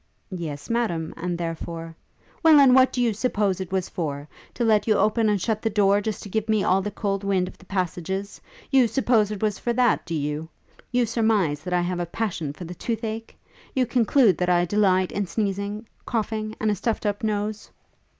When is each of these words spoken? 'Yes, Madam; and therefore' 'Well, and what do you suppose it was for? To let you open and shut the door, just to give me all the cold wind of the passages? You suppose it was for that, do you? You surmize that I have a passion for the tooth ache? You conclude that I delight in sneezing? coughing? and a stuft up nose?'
'Yes, 0.31 0.67
Madam; 0.67 1.13
and 1.15 1.37
therefore' 1.37 1.95
'Well, 2.43 2.59
and 2.59 2.73
what 2.73 2.91
do 2.91 2.99
you 2.99 3.13
suppose 3.13 3.61
it 3.61 3.71
was 3.71 3.87
for? 3.87 4.27
To 4.55 4.63
let 4.63 4.87
you 4.87 4.95
open 4.95 5.29
and 5.29 5.39
shut 5.39 5.61
the 5.61 5.69
door, 5.69 6.01
just 6.01 6.23
to 6.23 6.29
give 6.29 6.49
me 6.49 6.63
all 6.63 6.81
the 6.81 6.89
cold 6.89 7.23
wind 7.23 7.47
of 7.47 7.59
the 7.59 7.65
passages? 7.67 8.41
You 8.71 8.87
suppose 8.87 9.29
it 9.29 9.43
was 9.43 9.59
for 9.59 9.73
that, 9.73 10.03
do 10.07 10.15
you? 10.15 10.49
You 10.91 11.05
surmize 11.05 11.59
that 11.61 11.73
I 11.75 11.81
have 11.81 11.99
a 11.99 12.07
passion 12.07 12.51
for 12.51 12.63
the 12.65 12.73
tooth 12.73 13.03
ache? 13.03 13.37
You 13.75 13.85
conclude 13.85 14.39
that 14.39 14.49
I 14.49 14.65
delight 14.65 15.11
in 15.11 15.27
sneezing? 15.27 15.87
coughing? 16.03 16.55
and 16.59 16.71
a 16.71 16.73
stuft 16.75 17.05
up 17.05 17.23
nose?' 17.23 17.69